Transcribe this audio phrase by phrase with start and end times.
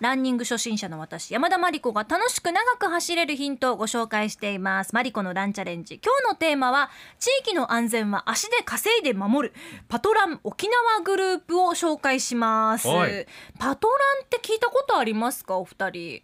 [0.00, 4.94] ランニング初心者の私山田真理子が楽しく長く走れるヒントをご紹介しています。
[4.94, 6.00] マリコのランチャレンジ。
[6.04, 9.54] 今日のテーマは地域の安全は足で稼いで守る。
[9.88, 12.86] パトラン沖縄グループを紹介します。
[12.88, 13.26] はい。
[13.58, 15.58] パトランって聞いたことありますか？
[15.58, 16.22] お二人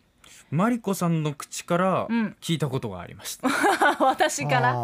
[0.51, 3.49] マリコさんの口からうん聞いたことがありました。
[4.05, 4.75] 私から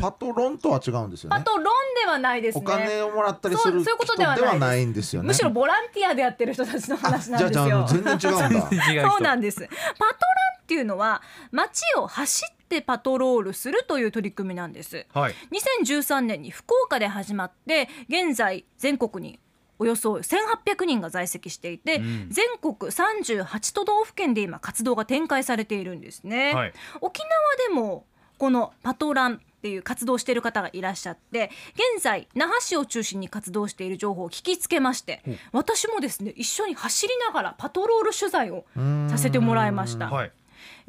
[0.00, 1.36] パトロンとは違うんですよね。
[1.38, 1.64] パトロン
[2.00, 5.28] ではないですおね金をもらったりするそうそういうこと人でではないんですよね。
[5.28, 9.10] むしろボランティアでやってる人たちの話なんじゃあじゃああですよの 全然違うんだ。
[9.10, 15.34] そうなんですパトランっていうのは街を走ってパトロールするという取り組みなんですはい。
[15.80, 19.40] 2013年に福岡で始まって現在全国に
[19.78, 22.26] およそ1800人が在籍していて、うん。
[22.30, 26.72] 全国38都道府県で今活動が展開されているんですね、はい。
[27.00, 27.30] 沖縄
[27.68, 28.04] でも
[28.38, 31.50] このパトランっていう活動している方がいらっしゃって
[31.94, 35.20] 現在那覇市を中心に活動している情報を聞きつけまして
[35.50, 38.64] 私もですね一緒に走りながらパトロール取材を
[39.10, 40.10] させてもらいました。
[40.10, 40.32] はい。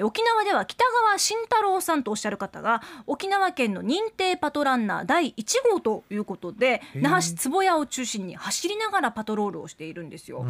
[0.02, 10.46] 沖縄では北川慎太郎さんとおっしゃる方が沖縄県の認定パトランナー第1号ということで那覇市坪谷を中心に走りながらパトロールをしているんですよ。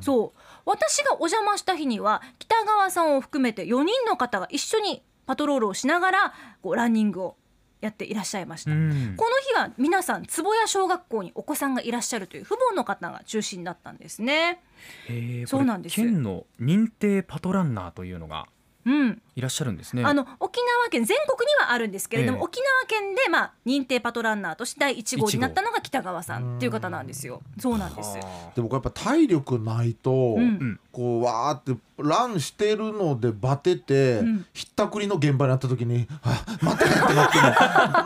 [0.00, 7.36] そう私がお邪魔した日には北川さんを含めて4人の方が一緒にパトロールをしながらこうランニングを
[7.80, 8.70] やっていらっしゃいました。
[8.72, 14.60] うんこの日は皆さん坪谷小学校にお子さんがいらっしゃるという父母の方が中心だったんですね。
[15.08, 18.46] へーそうなんです県の認定パトランナーというのが
[18.86, 20.04] うん、いらっしゃるんですね。
[20.04, 27.42] あの沖縄県全国にはあるんですけれども、ええ沖縄県でまあ認定パトランナーとして第1号になったのが北川さんっていう方なんですよ。
[27.58, 28.16] そうなんです。
[28.18, 37.38] はでもやっぱ体力ないと、うんうんこうわーってランしてるのでバテて、うんひったくりの現場になった時に「あ待って」ってなって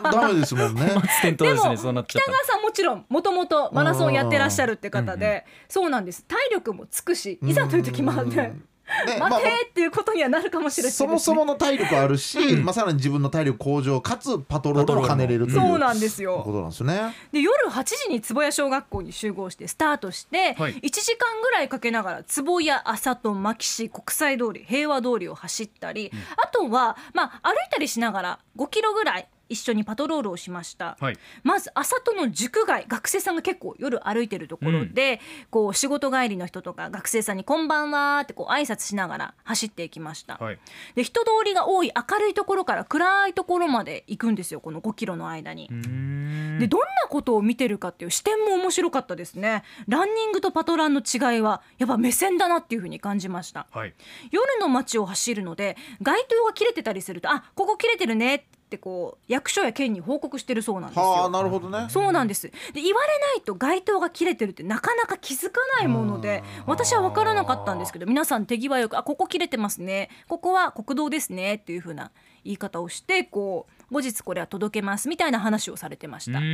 [0.09, 0.87] も ダメですもんね。
[0.87, 2.03] ですでも。
[2.05, 8.70] 北川さんもちろんもともとマラソンやってらっしゃるって方で、そうなんです体力もつくしいざという時もあってうんねま
[9.21, 10.97] あ待てっていうことにはなるかもしれないね。
[10.97, 17.15] そもそもの体力あるし、まあ、さらに自分の体力向上かつパトロールを兼ねれるというそうなんですこよとなんですよね。
[17.33, 20.75] で夜8時に坪谷小学校に集合してスタートして、はい。
[20.75, 30.97] 1時間ぐらいかけながら坪谷浅戸牧師国際通り平和通りを走ったり、あとは、まあ、歩いたりしながら5キロぐらい一緒にパトロールをしました。
[30.99, 31.19] はい。
[31.43, 40.59] まず浅戸の塾街学生さんが結構夜歩いてるところで、こう仕事帰りの人とか学生さんに「こんばんは」ってこう挨拶しながら走っていきました、はい。
[40.95, 53.95] で人通りが多い明るいところから暗いところまで行くんですよこの5キロの間にでどんなことを見てるかっていう視点も面白かったですねランニングとパトランの違いはやっぱ目線だなっていう風に感じましたはい。
[54.31, 61.03] 夜の街を走るので街灯が切れてたりするとあここ切れてるねってこう役所や県に報告してるそうなんですよ。
[61.03, 61.89] はあなるほどね。
[61.91, 62.49] そうなんです。
[62.49, 70.09] で言われないと街灯が切れてるってなかなか気づかないもので私は分からなかったんですけど皆さん手際よく「あここ切れてますね。
[70.29, 72.13] ここは国道ですね」っていう風な
[72.45, 76.39] 言い方をしてこう後日これは届けますみたいな話をされてました。
[76.39, 76.49] ううん。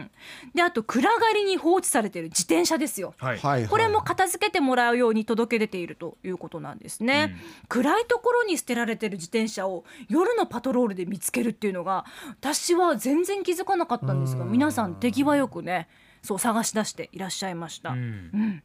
[0.00, 0.10] ん、
[0.54, 3.14] であと暗がりに放置されてる自転車ですよ。
[3.18, 3.38] はい。
[3.38, 3.68] はいはい。
[3.68, 7.36] これも片付けてもらうように届け出ているということなんですね、
[7.68, 12.04] 暗いところに捨てられてる自転車を夜のパトロールで見つけるっていうのが
[12.40, 14.52] 私は全然気づかなかったんですがうん。
[14.52, 15.88] 皆さん手際よくね
[16.22, 18.62] そう探し出していらっしゃいました、ううんん。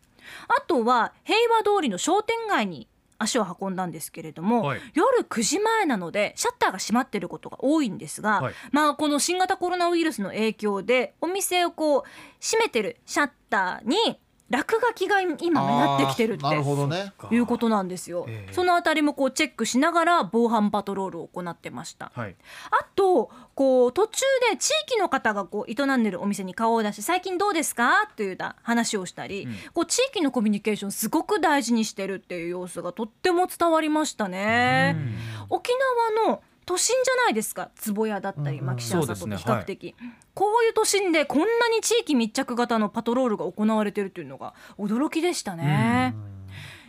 [0.48, 2.88] あとは平和通りの商店街に
[3.18, 4.82] 足を運んだんですけれども、はい。
[4.94, 8.54] 夜9時前なのでシャッターが閉まっていることが多いんですが、はい。
[8.72, 12.04] まあこの新型コロナウイルスの影響でお店をこう
[12.42, 17.14] 閉めてるシャッターに落書きが今目立ってきてるってあーなるほどね。
[17.32, 18.54] いうことなんですよ、ええ。
[18.54, 22.12] そのあたりもこうチェックしながら防犯パトロールを行ってました。
[22.14, 22.36] はい。
[22.70, 28.12] あとこう途中で地域の方がこう営んでるお店に顔を出して最近どうですか？
[28.16, 29.56] という話をしたり、うん。
[29.74, 34.96] こう地域のコミュニケーションすごく大事にしてるっていう様子がとっても伝わりましたね。
[35.50, 35.72] 沖
[36.22, 39.54] 縄の都心じゃないですか坪谷だったりうん牧島里ってそうですね。
[39.54, 39.96] 比較的、
[40.34, 46.16] こういう都心でこんなに地域密着型のパトロールが行われてるというのが驚きでしたね。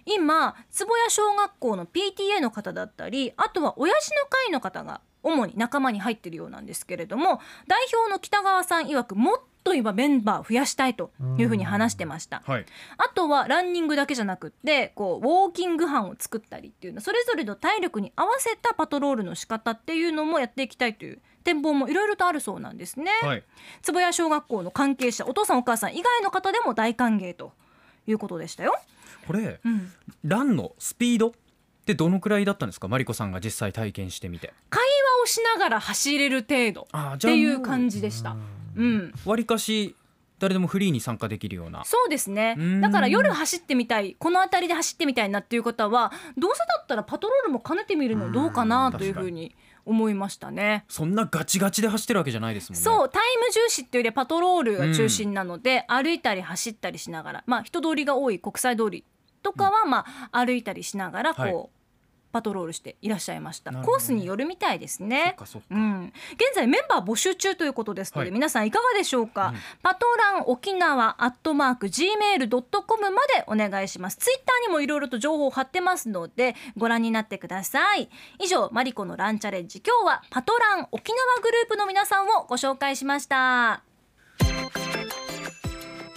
[0.06, 12.44] 今坪谷小学校の PTA の方だったりあとは親父の会の方が主に仲間に入ってるようなんですけれども代表の北川さん曰くもっと今メンバー増やしたいというふうに話してました。
[12.46, 12.66] はい。
[12.98, 23.10] あとはランニングだけじゃなくってこうウォーキング班を作ったりっていうのそれぞれの体力に合わせたパトロールの仕方っていうのもやっていきたいという展望もいろいろとあるそうなんですね。
[23.22, 23.42] はい。
[23.82, 27.52] 坪谷小学校の関係者お父さんお母さん以外の方でも大歓迎と
[28.06, 28.78] いうことでしたよ。
[29.26, 29.92] これうん、
[30.22, 31.32] ランのスピードっ
[31.84, 32.86] てどのくらいだったんですか？
[32.86, 34.84] マリコさんが実際体験してみて会
[35.18, 38.36] 話をしながら走れる程度あっていう感じでした。
[38.76, 39.96] うん、わりかし
[40.38, 41.84] 誰でもフリーに参加できるような。
[41.84, 42.56] そうですね。
[42.58, 42.80] うん。
[42.80, 49.54] だから夜走ってみたいこの辺りで走ってみたいなっていう方はどうせだったらパトロールも兼ねてみるのどうかなというふうに
[49.86, 50.84] 思いましたね。
[50.88, 52.84] そんなガチガチで走ってるわけじゃないですもんね。
[52.84, 59.04] そうタイム重視っていうよりはパトロールが中心なので、歩いたり走ったりしながらまあ人通りが多い国際通り
[59.42, 61.75] とかはまあ歩いたりしながらこう、はい
[62.36, 63.70] パトロールしていらっしゃいました。
[63.70, 63.80] ね。
[63.82, 65.34] コースによるみたいですね。
[65.70, 68.30] うん、現在メンバー募集中ということですので、はい。
[68.30, 69.58] 皆さんいかがでしょうか、うん。
[69.82, 70.04] パト
[70.34, 74.18] ラン沖縄アットマーク gmail.com までお願いします。
[74.18, 78.10] ツイッターにもいろいろと情報を貼ってますのでご覧になってください。
[78.38, 79.80] 以上マリコのランチャレンジ。
[79.80, 83.95] 今日はパトラン沖縄グループの皆さんをご紹介しました